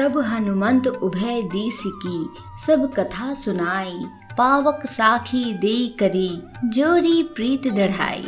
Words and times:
तब 0.00 0.18
हनुमंत 0.18 0.86
उभय 0.86 1.42
दीस 1.42 1.82
की 1.86 2.28
सब 2.66 2.92
कथा 2.94 3.34
सुनाई 3.34 3.98
पावक 4.38 4.86
साखी 4.86 5.54
दे 5.54 5.88
करी 5.88 6.42
जोरी 6.64 7.22
प्रीत 7.22 7.68
दढ़ाई। 7.68 8.24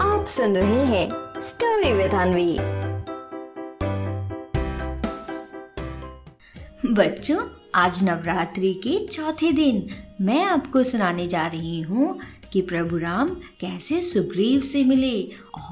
आप 0.00 0.26
सुन 0.28 0.56
रहे 0.56 0.84
हैं 0.86 1.08
स्टोरी 1.40 1.92
विद 1.92 2.10
अनवी 2.10 2.56
बच्चों 6.94 7.42
आज 7.74 8.02
नवरात्रि 8.04 8.72
के 8.74 9.06
चौथे 9.06 9.52
दिन 9.52 9.86
मैं 10.20 10.44
आपको 10.44 10.82
सुनाने 10.82 11.26
जा 11.28 11.46
रही 11.46 11.80
हूँ 11.80 12.18
कि 12.52 12.60
प्रभु 12.60 12.98
राम 12.98 13.28
कैसे 13.60 14.02
सुग्रीव 14.02 14.60
से 14.60 14.84
मिले 14.84 15.22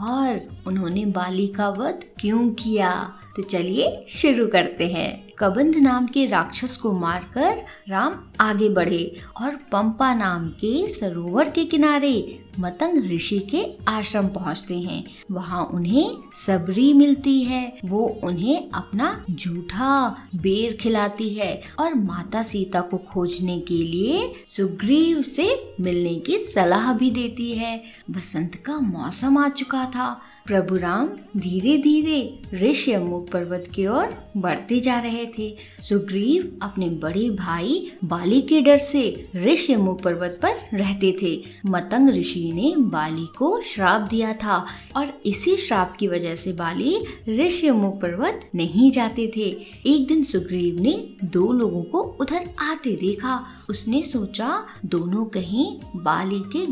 और 0.00 0.40
उन्होंने 0.66 1.04
बाली 1.04 1.46
का 1.46 1.68
वध 1.68 2.04
क्यों 2.20 2.48
किया। 2.50 3.17
तो 3.38 3.42
चलिए 3.42 4.06
शुरू 4.08 4.46
करते 4.46 4.88
हैं। 4.88 5.28
कबंध 5.38 5.76
नाम 5.76 6.06
के 6.06 6.26
राक्षस 6.26 6.76
को 6.76 6.92
मारकर 6.92 7.62
राम 7.88 8.14
आगे 8.40 8.68
बढ़े 8.68 9.16
और 9.40 9.50
पंपा 9.50 10.14
नाम 10.14 10.48
के 10.48 10.88
सरोवर 10.88 11.50
के 11.50 11.64
किनारे 11.64 12.38
मतंग 12.58 13.12
ऋषि 13.12 13.38
के 13.38 13.64
आश्रम 13.88 14.28
पहुँचते 14.28 14.78
हैं। 14.78 15.04
वहाँ 15.30 15.64
उन्हें 15.74 16.16
सबरी 16.34 16.92
मिलती 16.92 17.42
है। 17.42 17.78
वो 17.84 18.20
उन्हें 18.24 18.70
अपना 18.74 19.24
जूठा 19.30 20.16
बेर 20.34 20.76
खिलाती 20.76 21.28
है 21.28 21.62
और 21.78 21.94
माता 21.94 22.42
सीता 22.42 22.80
को 22.80 22.96
खोजने 22.96 23.60
के 23.60 23.74
लिए 23.74 24.32
सुग्रीव 24.46 25.22
से 25.22 25.74
मिलने 25.80 26.14
की 26.14 26.38
सलाह 26.38 26.92
भी 26.92 27.10
देती 27.10 27.52
है। 27.52 27.82
बसंत 28.10 28.54
का 28.54 28.78
मौसम 28.78 29.38
आ 29.38 29.48
चुका 29.48 29.84
था। 29.84 30.20
प्रभु 30.48 30.76
राम 30.76 31.08
धीरे 31.36 31.76
धीरे 31.78 32.38
ऋषियमुख 32.54 33.30
पर्वत 33.30 33.64
की 33.74 33.86
ओर 33.86 34.14
बढ़ते 34.36 34.80
जा 34.80 35.00
रहे 35.00 35.26
थे। 35.26 35.56
सुग्रीव 35.88 36.58
अपने 36.62 36.88
बड़े 36.88 37.30
भाई 37.30 37.90
बाली 38.04 38.40
के 38.42 38.60
डर 38.60 38.78
से 38.78 39.30
ऋषियमुख 39.36 40.02
पर्वत 40.02 40.38
पर 40.42 40.76
रहते 40.76 41.16
थे। 41.22 41.42
मतंग 41.66 42.10
ऋषि 42.10 42.52
ने 42.52 42.74
बाली 42.78 43.26
को 43.38 43.60
श्राप 43.60 44.00
दिया 44.00 44.32
था 44.32 44.66
और 44.96 45.20
इसी 45.26 45.56
श्राप 45.56 45.96
की 46.00 46.08
वजह 46.08 46.34
से 46.34 46.52
बाली 46.52 46.96
ऋषियमुख 47.28 48.00
पर्वत 48.00 48.50
नहीं 48.54 48.90
जाते 48.90 49.32
थे। 49.36 49.46
एक 49.86 50.06
दिन 50.06 50.24
सुग्रीव 50.24 50.80
ने 50.80 51.10
दो 51.24 51.52
लोगों 51.52 51.82
को 51.82 52.00
उधर 52.20 52.48
आते 52.58 52.96
देखा। 52.96 53.46
उसने 53.70 54.02
सोचा, 54.02 54.66
दोनों 54.86 55.24
कहीं 55.24 55.76
बाली 55.96 56.40
के 56.56 56.66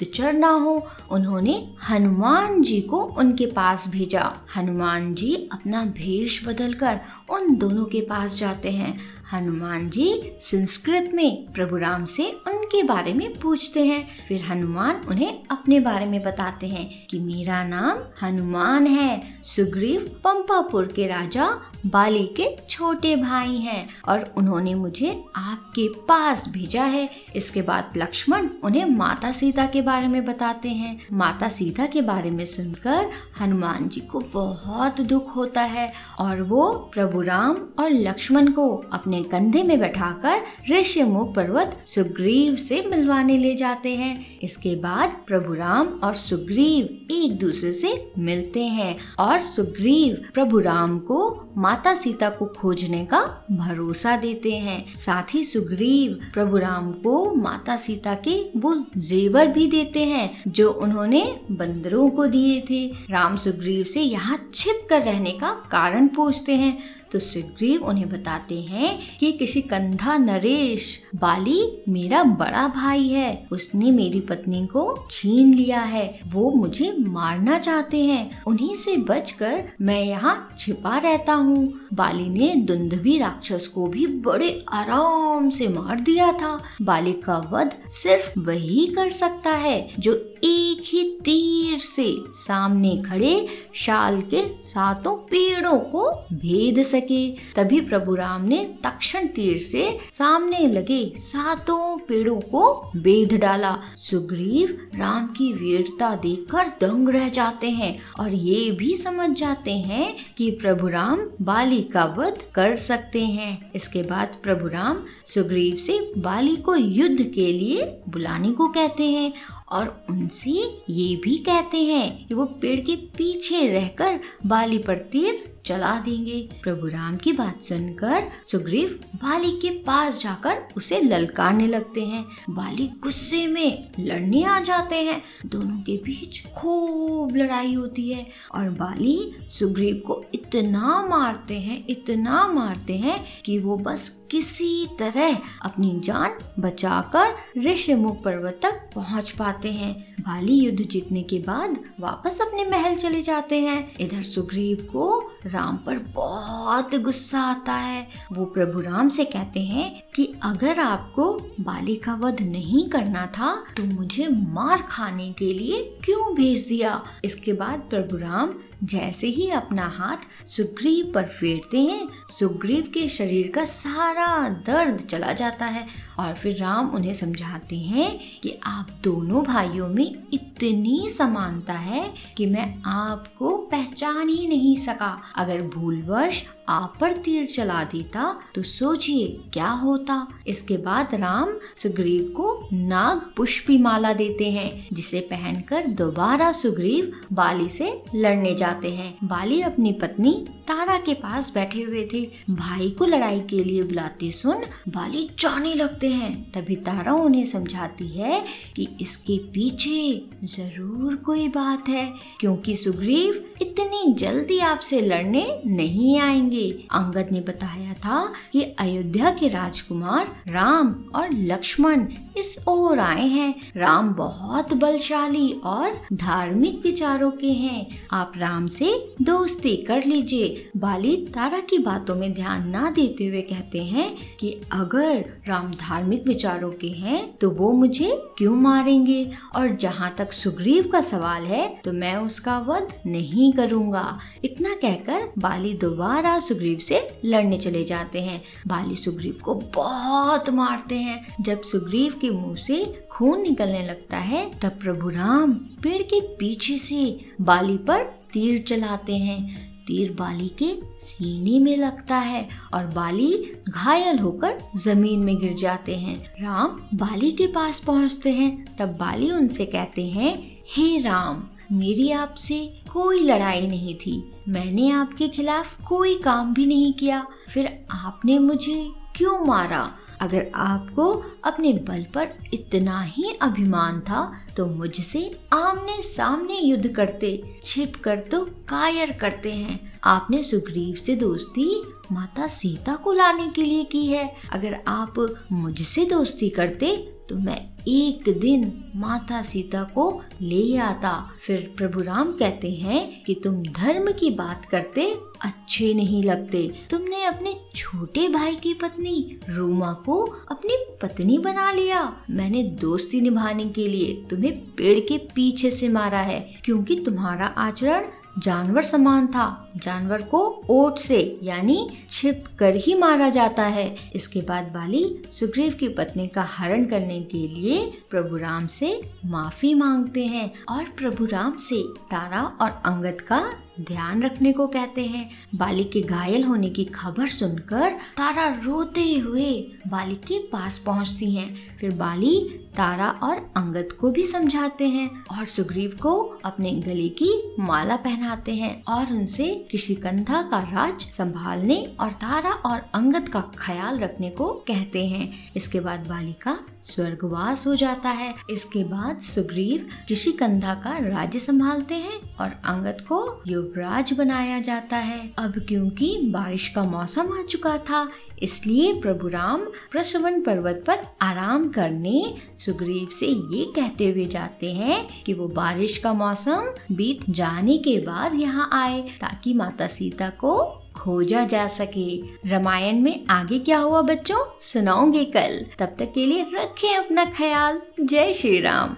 गुप्तचर 0.00 0.32
ना 0.32 0.48
हो, 0.48 0.86
उन्होंने 1.10 1.74
हनुमान 1.90 2.62
जी 2.62 2.80
को 2.80 3.02
उनके 3.02 3.46
पास 3.46 3.88
भेजा। 3.88 4.32
हनुमान 4.56 5.14
जी 5.14 5.48
अपना 5.52 5.84
भेष 5.84 6.48
बदलकर 6.48 7.00
उन 7.30 7.56
दोनों 7.56 7.84
के 7.84 8.00
पास 8.00 8.38
जाते 8.38 8.70
हैं। 8.70 9.00
हनुमान 9.32 9.90
जी 9.90 10.22
संस्कृत 10.40 11.10
में 11.14 11.52
प्रभु 11.52 11.76
राम 11.76 12.04
से 12.04 12.30
उनके 12.30 12.82
बारे 12.82 13.14
में 13.14 13.40
पूछते 13.40 13.86
हैं। 13.86 14.08
फिर 14.28 14.42
हनुमान 14.42 15.00
उन्हें 15.08 15.38
अपने 15.50 15.80
बारे 15.80 16.06
में 16.06 16.22
बताते 16.22 16.66
हैं 16.66 17.06
कि, 17.06 17.20
मेरा 17.20 17.64
नाम 17.64 18.26
हनुमान 18.26 18.86
है, 18.86 19.40
सुग्रीव 19.42 20.20
पंपापुर 20.24 20.86
के 20.86 21.06
राजा 21.06 21.58
बाली 21.86 22.26
के 22.26 22.56
छोटे 22.70 23.16
भाई 23.16 23.56
हैं 23.56 23.88
और 24.08 24.24
उन्होंने 24.36 24.74
मुझे 24.74 25.24
आपके 25.36 25.88
पास 25.88 26.48
भेजा 26.48 26.84
है। 26.84 27.08
इसके 27.36 27.62
बाद 27.62 27.92
लक्ष्मण 27.96 28.48
उन्हें 28.64 28.84
माता 28.84 29.32
सीता 29.32 29.66
के 29.66 29.82
बारे 29.82 30.08
में 30.08 30.24
बताते 30.24 30.68
हैं। 30.68 31.06
माता 31.12 31.48
सीता 31.48 31.86
के 31.86 32.02
बारे 32.02 32.30
में 32.30 32.44
सुनकर 32.44 33.10
हनुमान 33.40 33.88
जी 33.88 34.00
को 34.00 34.20
बहुत 34.34 35.00
दुख 35.00 35.36
होता 35.36 35.62
है 35.62 35.92
और 36.18 36.42
वो 36.42 36.90
प्रभु 36.94 37.22
राम 37.22 37.56
और 37.78 37.90
लक्ष्मण 37.90 38.52
को 38.52 38.68
अपने 38.92 39.22
कंधे 39.22 39.62
में 39.62 39.78
बैठाकर 39.80 40.40
ऋषिमुख 40.70 41.34
पर्वत 41.34 41.76
सुग्रीव 41.86 42.56
से 42.56 42.82
मिलवाने 42.90 43.38
ले 43.38 43.54
जाते 43.56 43.94
हैं। 43.96 44.38
इसके 44.38 44.74
बाद 44.76 45.16
प्रभु 45.26 45.54
राम 45.54 45.86
और 45.86 46.14
सुग्रीव 46.14 47.06
एक 47.10 47.38
दूसरे 47.38 47.72
से 47.72 48.12
मिलते 48.18 48.64
हैं 48.64 48.96
और 49.18 49.40
सुग्रीव 49.40 50.24
प्रभु 50.34 50.58
राम 50.58 50.98
को 50.98 51.48
माता 51.56 51.75
सीता 51.84 52.30
को 52.30 52.46
खोजने 52.46 53.04
का 53.04 53.46
भरोसा 53.50 54.16
देते 54.16 54.52
हैं। 54.52 54.94
साथ 54.94 55.34
ही 55.34 55.44
सुग्रीव 55.44 56.20
प्रभु 56.34 56.56
राम 56.56 56.92
को 56.92 57.34
माता 57.34 57.76
सीता 57.76 58.14
के 58.14 58.50
वो 58.56 58.86
जेवर 58.96 59.46
भी 59.46 59.66
देते 59.66 60.04
हैं, 60.04 60.42
जो 60.48 60.70
उन्होंने 60.70 61.40
बंदरों 61.52 62.10
को 62.10 62.26
दिए 62.26 62.60
थे। 62.70 62.86
राम 63.10 63.36
सुग्रीव 63.36 63.84
से 63.84 64.00
यहाँ 64.00 64.50
छिप 64.54 64.86
कर 64.90 65.02
रहने 65.02 65.30
का 65.30 65.50
कारण 65.50 66.08
पूछते 66.08 66.54
हैं। 66.54 66.78
तो 67.12 67.18
सुग्रीव 67.18 67.84
उन्हें 67.84 68.08
बताते 68.08 68.60
हैं 68.60 68.98
कि 69.20 69.32
किसी 69.32 69.60
कंधा 69.62 70.16
नरेश 70.18 71.02
बाली 71.14 71.82
मेरा 71.88 72.22
बड़ा 72.22 72.68
भाई 72.68 73.08
है। 73.08 73.46
उसने 73.52 73.90
मेरी 73.90 74.20
पत्नी 74.20 74.66
को 74.66 75.08
छीन 75.10 75.54
लिया 75.54 75.80
है। 75.80 76.20
वो 76.26 76.50
मुझे 76.50 76.96
मारना 76.98 77.58
चाहते 77.58 78.04
हैं। 78.04 78.42
उन्हीं 78.44 78.74
से 78.74 78.96
बचकर 78.96 79.64
मैं 79.80 80.02
यहाँ 80.02 80.54
छिपा 80.58 80.98
रहता 80.98 81.34
हूँ। 81.34 81.85
बाली 81.94 82.28
ने 82.28 82.54
दुंदभी 82.60 83.18
राक्षस 83.18 83.66
को 83.66 83.86
भी 83.86 84.06
बड़े 84.06 84.50
आराम 84.68 85.50
से 85.50 85.68
मार 85.68 86.00
दिया 86.00 86.32
था। 86.32 86.56
बाली 86.82 87.12
का 87.12 87.38
वध 87.52 87.72
सिर्फ़ 87.92 88.38
वही 88.40 88.86
कर 88.86 89.10
सकता 89.10 89.50
है 89.50 89.76
जो 89.98 90.14
एक 90.44 90.82
ही 90.84 91.02
तीर 91.24 91.78
से 91.78 92.06
सामने 92.36 92.96
खड़े 93.02 93.46
शाल 93.74 94.20
के 94.22 94.42
सातों 94.62 95.16
पेड़ों 95.30 95.78
को 95.78 96.10
भेद 96.32 96.82
सके। 96.82 97.30
तभी 97.56 97.80
प्रभु 97.80 98.14
राम 98.14 98.44
ने 98.44 98.64
तक्षण 98.84 99.26
तीर 99.26 99.58
से 99.58 99.98
सामने 100.12 100.66
लगे 100.66 101.12
सातों 101.16 101.98
पेड़ों 101.98 102.38
को 102.40 102.90
बेद 102.96 103.34
डाला। 103.34 103.76
सुग्रीव 104.00 104.88
राम 104.94 105.26
की 105.26 105.52
वीरता 105.52 106.14
देखकर 106.16 106.68
दंग 106.80 107.08
रह 107.08 107.28
जाते 107.28 107.70
हैं 107.70 107.98
और 108.20 108.32
ये 108.32 108.70
भी 108.70 108.96
समझ 108.96 109.30
जाते 109.30 109.72
हैं 109.72 110.14
कि 110.38 110.50
प्रभु 110.50 110.88
राम 110.88 111.20
बाली 111.42 111.82
का 111.92 112.04
वध 112.18 112.42
कर 112.54 112.76
सकते 112.76 113.24
हैं। 113.26 113.72
इसके 113.74 114.02
बाद 114.02 114.36
प्रभु 114.42 114.68
राम 114.68 115.02
सुग्रीव 115.26 115.76
से 115.76 115.98
बाली 116.18 116.56
को 116.56 116.74
युद्ध 116.74 117.22
के 117.22 117.52
लिए 117.52 117.84
बुलाने 118.08 118.52
को 118.52 118.68
कहते 118.68 119.10
हैं 119.10 119.32
और 119.68 120.06
उनसे 120.10 120.50
ये 120.90 121.16
भी 121.16 121.36
कहते 121.38 121.78
हैं 121.78 122.26
कि 122.26 122.34
वो 122.34 122.44
पेड़ 122.44 122.80
के 122.80 122.96
पीछे 122.96 123.68
रहकर 123.68 124.20
बाली 124.46 124.78
पर 124.78 124.98
तीर 124.98 125.52
चला 125.66 126.00
देंगे। 126.00 126.48
प्रभु 126.62 126.86
राम 126.86 127.16
की 127.16 127.32
बात 127.32 127.62
सुनकर 127.62 128.24
सुग्रीव 128.50 129.00
बाली 129.14 129.50
के 129.50 129.70
पास 129.70 130.22
जाकर 130.22 130.68
उसे 130.76 131.00
ललकारने 131.00 131.66
लगते 131.66 132.04
हैं। 132.06 132.24
बाली 132.50 132.86
गुस्से 133.02 133.46
में 133.46 133.88
लड़ने 134.00 134.44
आ 134.44 134.60
जाते 134.60 134.96
हैं। 134.96 135.22
दोनों 135.46 135.78
के 135.78 135.96
बीच 135.96 136.46
खूब 136.46 137.36
लड़ाई 137.36 137.74
होती 137.74 138.10
है 138.12 138.26
और 138.54 138.70
बाली 138.70 139.32
सुग्रीव 139.48 140.02
को 140.06 140.24
इतना 140.34 141.06
मारते 141.08 141.54
हैं, 141.54 141.86
इतना 141.88 142.46
मारते 142.48 142.96
हैं 142.96 143.42
कि 143.42 143.58
वो 143.58 143.76
बस 143.76 144.26
किसी 144.30 144.86
तरह 144.98 145.38
अपनी 145.62 146.00
जान 146.00 146.38
बचाकर 146.58 147.60
ऋषिमुख 147.60 148.22
पर्वत 148.22 148.60
तक 148.62 148.90
पहुँच 148.94 149.30
पाते 149.30 149.55
हैं। 149.64 149.94
बाली 150.20 150.54
युद्ध 150.54 150.82
जीतने 150.82 151.22
के 151.22 151.38
बाद 151.38 151.78
वापस 152.00 152.40
अपने 152.40 152.64
महल 152.64 152.96
चले 152.96 153.22
जाते 153.22 153.60
हैं। 153.60 153.78
इधर 154.00 154.22
सुग्रीव 154.22 154.86
को 154.92 155.18
राम 155.46 155.76
पर 155.76 155.98
बहुत 156.14 156.94
गुस्सा 156.94 157.40
आता 157.40 157.72
है। 157.72 158.06
वो 158.32 158.44
प्रभु 158.44 158.80
राम 158.80 159.08
से 159.08 159.24
कहते 159.24 159.60
हैं 159.60 160.02
कि 160.14 160.32
अगर 160.42 160.80
आपको 160.80 161.32
बाली 161.60 161.96
का 161.96 162.14
वध 162.14 162.40
नहीं 162.42 162.88
करना 162.88 163.26
था 163.26 163.54
तो 163.76 163.84
मुझे 163.84 164.28
मार 164.28 164.82
खाने 164.82 165.32
के 165.32 165.52
लिए 165.52 165.82
क्यों 166.04 166.34
भेज 166.34 166.66
दिया? 166.68 167.02
इसके 167.24 167.52
बाद 167.52 167.86
प्रभु 167.90 168.16
राम 168.16 168.54
जैसे 168.84 169.26
ही 169.26 169.48
अपना 169.50 169.86
हाथ 169.96 170.46
सुग्रीव 170.46 171.12
पर 171.14 171.24
फेरते 171.30 171.80
हैं 171.80 172.08
सुग्रीव 172.28 172.90
के 172.94 173.08
शरीर 173.08 173.50
का 173.54 173.64
सारा 173.64 174.48
दर्द 174.66 175.00
चला 175.00 175.32
जाता 175.32 175.66
है 175.66 175.86
और 176.18 176.34
फिर 176.34 176.56
राम 176.56 176.88
उन्हें 176.90 177.12
समझाते 177.14 177.76
हैं 177.76 178.08
कि 178.42 178.58
आप 178.66 178.88
दोनों 179.04 179.42
भाइयों 179.44 179.88
में 179.88 180.14
इतनी 180.32 181.08
समानता 181.10 181.72
है 181.72 182.08
कि 182.36 182.46
मैं 182.46 182.66
आपको 182.86 183.56
पहचान 183.66 184.28
ही 184.28 184.46
नहीं 184.48 184.76
सका। 184.76 185.10
अगर 185.36 185.62
भूलवश 185.74 186.44
आप 186.68 186.96
पर 187.00 187.12
तीर 187.16 187.46
चला 187.46 187.82
देता 187.84 188.24
तो 188.54 188.62
सोचिए 188.62 189.26
क्या 189.52 189.68
होता। 189.68 190.26
इसके 190.46 190.76
बाद 190.76 191.14
राम 191.14 191.52
सुग्रीव 191.76 192.32
को 192.36 192.68
नाग 192.72 193.20
पुष्पी 193.36 193.78
माला 193.78 194.12
देते 194.12 194.50
हैं, 194.50 194.86
जिसे 194.92 195.20
पहनकर 195.20 195.86
दोबारा 195.86 196.52
सुग्रीव 196.52 197.12
बाली 197.32 197.68
से 197.68 197.90
लड़ने 198.14 198.54
जाते 198.54 198.94
हैं। 198.94 199.14
बाली 199.24 199.60
अपनी 199.62 199.92
पत्नी 199.92 200.32
तारा 200.68 200.96
के 200.98 201.14
पास 201.14 201.52
बैठे 201.54 201.82
हुए 201.82 202.04
थे। 202.12 202.20
भाई 202.50 202.90
को 202.90 203.06
लड़ाई 203.06 203.40
के 203.40 203.62
लिए 203.64 203.82
बुलाते 203.82 204.30
सुन 204.32 204.64
बाली 204.88 205.28
जाने 205.38 205.74
लगते 205.74 206.08
हैं। 206.08 206.32
तभी 206.52 206.76
तारा 206.86 207.12
उन्हें 207.14 207.44
समझाती 207.46 208.08
है 208.08 208.44
कि 208.76 208.88
इसके 209.00 209.38
पीछे 209.52 210.46
ज़रूर 210.46 211.14
कोई 211.16 211.48
बात 211.48 211.88
है, 211.88 212.12
क्योंकि 212.40 212.76
सुग्रीव 212.76 213.44
इतनी 213.62 214.12
जल्दी 214.14 214.58
आपसे 214.58 215.00
लड़ने 215.00 215.46
नहीं 215.66 216.18
आएँगे। 216.20 216.70
अंगद 216.90 217.28
ने 217.32 217.40
बताया 217.40 217.92
था 217.94 218.32
कि 218.52 218.62
अयोध्या 218.78 219.30
के 219.30 219.48
राजकुमार 219.48 220.26
राम 220.48 220.94
और 221.14 221.28
लक्ष्मण 221.32 222.06
इस 222.36 222.58
ओर 222.68 222.98
आए 222.98 223.26
हैं। 223.26 223.54
राम 223.76 224.12
बहुत 224.14 224.72
बलशाली 224.72 225.50
और 225.64 225.92
धार्मिक 226.12 226.80
विचारों 226.82 227.30
के 227.30 227.52
हैं। 227.52 227.86
आप 228.12 228.32
राम 228.36 228.66
से 228.66 228.90
दोस्ती 229.22 229.76
कर 229.76 230.04
लीजिए। 230.04 230.70
बाली 230.76 231.16
तारा 231.34 231.58
की 231.60 231.78
बातों 231.78 232.14
में 232.14 232.32
ध्यान 232.34 232.68
ना 232.68 232.90
देते 232.90 233.26
हुए 233.26 233.40
कहते 233.42 233.82
हैं 233.84 234.14
कि 234.40 234.50
अगर 234.72 235.24
राम 235.48 235.72
धार्मिक 235.72 236.26
विचारों 236.26 236.70
के 236.72 236.88
हैं 236.88 237.36
तो 237.36 237.50
वो 237.50 237.72
मुझे 237.72 238.10
क्यों 238.38 238.54
मारेंगे? 238.56 239.30
और 239.56 239.74
जहाँ 239.76 240.14
तक 240.18 240.32
सुग्रीव 240.32 240.88
का 240.92 241.00
सवाल 241.00 241.44
है 241.44 241.66
तो 241.84 241.92
मैं 241.92 242.16
उसका 242.16 242.58
वध 242.58 242.92
नहीं 243.06 243.45
करूँगा। 243.52 244.18
इतना 244.44 244.74
कहकर 244.74 245.32
बाली 245.38 245.74
दोबारा 245.74 246.40
सुग्रीव 246.40 246.78
से 246.78 247.08
लड़ने 247.24 247.58
चले 247.58 247.84
जाते 247.84 248.20
हैं। 248.20 248.42
बाली 248.66 248.94
सुग्रीव 248.94 249.38
को 249.44 249.54
बहुत 249.54 250.50
मारते 250.50 250.94
हैं। 250.94 251.36
जब 251.40 251.62
सुग्रीव 251.62 252.14
के 252.20 252.30
मुँह 252.30 252.56
से 252.56 253.08
खून 253.10 253.40
निकलने 253.40 253.86
लगता 253.86 254.16
है, 254.16 254.58
तब 254.58 254.68
प्रभु 254.68 255.08
राम 255.08 255.52
पेड़ 255.54 256.02
के 256.02 256.20
पीछे 256.20 256.78
से 256.78 257.20
बाली 257.40 257.76
पर 257.76 258.02
तीर 258.32 258.64
चलाते 258.68 259.16
हैं। 259.16 259.66
तीर 259.86 260.12
बाली 260.12 260.48
के 260.48 260.72
सीने 261.00 261.58
में 261.58 261.76
लगता 261.76 262.16
है 262.16 262.48
और 262.74 262.86
बाली 262.86 263.52
घायल 263.68 264.18
होकर 264.18 264.58
ज़मीन 264.76 265.20
में 265.20 265.38
गिर 265.38 265.54
जाते 265.54 265.96
हैं। 265.96 266.16
राम 266.42 266.68
बाली 266.94 267.32
के 267.32 267.46
पास 267.46 267.80
पहुँचते 267.80 268.30
हैं। 268.30 268.76
तब 268.78 268.88
बाली 268.88 269.30
उनसे 269.30 269.66
कहते 269.66 270.06
हैं, 270.06 270.56
हे 270.76 270.98
राम, 270.98 271.44
मेरी 271.72 272.10
आपसे 272.10 272.80
कोई 272.96 273.18
लड़ाई 273.20 273.66
नहीं 273.66 273.94
थी। 273.96 274.12
मैंने 274.48 274.90
आपके 274.90 275.28
खिलाफ 275.28 275.74
कोई 275.88 276.14
काम 276.18 276.52
भी 276.54 276.66
नहीं 276.66 276.92
किया। 276.92 277.26
फिर 277.50 277.66
आपने 277.90 278.38
मुझे 278.38 278.90
क्यों 279.16 279.38
मारा? 279.46 279.90
अगर 280.20 280.46
आपको 280.54 281.10
अपने 281.44 281.72
बल 281.88 282.04
पर 282.14 282.28
इतना 282.54 283.00
ही 283.02 283.32
अभिमान 283.42 284.00
था 284.00 284.22
तो 284.56 284.66
मुझसे 284.66 285.20
आमने 285.52 286.02
सामने 286.04 286.58
युद्ध 286.58 286.88
करते, 286.88 287.42
छिप 287.64 287.96
कर 287.96 288.18
तो 288.30 288.44
कायर 288.68 289.12
करते 289.12 289.52
हैं। 289.52 289.78
आपने 290.04 290.42
सुग्रीव 290.42 290.94
से 290.96 291.16
दोस्ती 291.16 291.70
माता 292.12 292.46
सीता 292.48 292.94
को 292.94 293.12
लाने 293.12 293.48
के 293.48 293.62
लिए 293.62 293.84
की 293.84 294.06
है। 294.06 294.34
अगर 294.52 294.80
आप 294.88 295.14
मुझसे 295.52 296.04
दोस्ती 296.06 296.50
करते 296.50 296.96
तो 297.28 297.36
मैं 297.36 297.64
एक 297.88 298.28
दिन 298.38 298.72
माता 298.96 299.40
सीता 299.42 299.82
को 299.94 300.04
ले 300.42 300.76
आता। 300.76 301.12
फिर 301.46 301.70
प्रभु 301.76 302.00
राम 302.00 302.32
कहते 302.32 302.70
हैं 302.70 303.24
कि 303.24 303.34
तुम 303.44 303.62
धर्म 303.64 304.10
की 304.12 304.30
बात 304.30 304.64
करते 304.64 305.04
अच्छे 305.40 305.92
नहीं 305.94 306.22
लगते। 306.24 306.66
तुमने 306.90 307.24
अपने 307.24 307.54
छोटे 307.74 308.26
भाई 308.28 308.54
की 308.54 308.72
पत्नी 308.74 309.38
रूमा 309.48 309.92
को 310.06 310.20
अपनी 310.50 310.76
पत्नी 311.02 311.38
बना 311.38 311.70
लिया। 311.72 312.02
मैंने 312.30 312.62
दोस्ती 312.80 313.20
निभाने 313.20 313.68
के 313.68 313.86
लिए 313.88 314.14
तुम्हें 314.30 314.58
पेड़ 314.72 314.98
के 315.00 315.18
पीछे 315.34 315.70
से 315.70 315.88
मारा 315.88 316.20
है, 316.20 316.40
क्योंकि 316.64 316.96
तुम्हारा 316.96 317.46
आचरण 317.58 318.04
जानवर 318.38 318.82
समान 318.82 319.26
था। 319.26 319.72
जानवर 319.76 320.22
को 320.22 320.62
ओट 320.70 320.98
से, 320.98 321.40
यानी 321.42 321.88
छिप 322.10 322.44
कर 322.58 322.74
ही 322.74 322.94
मारा 322.94 323.28
जाता 323.28 323.62
है। 323.62 323.96
इसके 324.14 324.40
बाद 324.40 324.64
बाली 324.64 325.22
सुग्रीव 325.32 325.72
की 325.72 325.88
पत्नी 325.88 326.28
का 326.28 326.42
हरण 326.42 326.84
करने 326.84 327.20
के 327.20 327.38
लिए 327.38 327.92
प्रभु 328.10 328.36
राम 328.36 328.66
से 328.66 329.10
माफ़ी 329.24 329.74
मांगते 329.74 330.26
हैं 330.26 330.52
और 330.68 330.84
प्रभु 330.84 331.24
राम 331.24 331.56
से 331.56 331.82
तारा 331.82 332.42
और 332.60 332.82
अंगद 332.84 333.20
का 333.20 333.52
ध्यान 333.80 334.22
रखने 334.22 334.52
को 334.52 334.66
कहते 334.66 335.02
हैं। 335.02 335.30
बाली 335.54 335.84
के 335.84 336.00
घायल 336.00 336.44
होने 336.44 336.70
की 336.70 336.84
खबर 336.84 337.26
सुनकर 337.26 337.90
तारा 337.90 338.48
रोते 338.64 339.14
हुए 339.14 339.52
बाली 339.88 340.14
के 340.14 340.38
पास 340.38 340.78
पहुँचती 340.78 341.34
हैं। 341.34 341.78
फिर 341.80 341.90
बाली 341.90 342.65
तारा 342.76 343.08
और 343.22 343.36
अंगद 343.56 343.92
को 343.92 344.10
भी 344.10 344.26
समझाते 344.26 344.88
हैं 344.88 345.24
और 345.38 345.44
सुग्रीव 345.44 345.98
को 346.02 346.38
अपने 346.44 346.72
गले 346.72 347.08
की 347.08 347.56
माला 347.60 347.96
पहनाते 347.96 348.54
हैं 348.54 348.84
और 348.84 349.12
उनसे 349.12 349.68
किशिकंधा 349.70 350.06
कंधा 350.06 350.42
का 350.42 350.58
राज 350.58 351.00
संभालने 351.00 351.96
और 352.00 352.12
तारा 352.12 352.50
और 352.50 352.82
अंगद 352.94 353.28
का 353.28 353.40
ख्याल 353.58 353.98
रखने 353.98 354.30
को 354.30 354.52
कहते 354.68 355.06
हैं। 355.06 355.52
इसके 355.56 355.80
बाद 355.80 356.06
बाली 356.06 356.32
का 356.32 356.58
स्वर्गवास 356.86 357.66
हो 357.66 357.74
जाता 357.74 358.10
है। 358.10 358.34
इसके 358.50 358.84
बाद 358.84 359.20
सुग्रीव 359.24 359.88
ऋषि 360.12 360.32
कंधा 360.32 360.74
का 360.74 360.96
राज्य 361.00 361.38
संभालते 361.38 361.94
हैं 361.94 362.20
और 362.36 362.50
अंगद 362.66 363.00
को 363.08 363.18
युवराज 363.46 364.12
बनाया 364.12 364.60
जाता 364.60 364.96
है। 364.98 365.20
अब 365.38 365.58
क्योंकि 365.68 366.16
बारिश 366.32 366.68
का 366.68 366.84
मौसम 366.84 367.32
आ 367.32 367.42
चुका 367.42 367.76
था, 367.80 368.08
इसलिए 368.42 368.92
प्रभु 369.00 369.28
राम 369.28 369.64
प्रसवन 369.92 370.40
पर्वत 370.42 370.82
पर 370.86 371.02
आराम 371.22 371.68
करने 371.68 372.34
सुग्रीव 372.58 373.08
से 373.10 373.26
ये 373.26 373.64
कहते 373.76 374.10
हुए 374.10 374.24
जाते 374.26 374.72
हैं 374.72 375.06
कि 375.24 375.34
वो 375.34 375.46
बारिश 375.48 375.96
का 375.98 376.12
मौसम 376.12 376.72
बीत 376.92 377.30
जाने 377.30 377.78
के 377.78 377.98
बाद 378.00 378.34
यहाँ 378.34 378.68
आए, 378.72 379.00
ताकि 379.20 379.54
माता 379.54 379.86
सीता 379.86 380.28
को 380.30 380.56
खोजा 380.98 381.44
जा 381.44 381.68
सके। 381.68 382.22
रामायण 382.48 383.00
में 383.00 383.26
आगे 383.30 383.58
क्या 383.58 383.78
हुआ 383.78 384.02
बच्चों? 384.02 384.44
सुनाओगे 384.60 385.24
कल। 385.24 385.66
तब 385.78 385.96
तक 385.98 386.12
के 386.14 386.26
लिए 386.26 386.46
रखें 386.54 386.96
अपना 386.96 387.24
ख्याल। 387.24 387.82
जय 388.00 388.32
श्री 388.32 388.60
राम। 388.60 388.90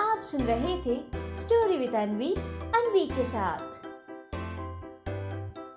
आप 0.00 0.22
सुन 0.24 0.42
रहे 0.42 0.76
थे 0.76 1.00
स्टोरी 1.40 1.76
विद 1.76 1.94
अनवी 1.94 2.34
अनवी 2.74 3.06
के 3.06 3.24
साथ। 3.24 3.71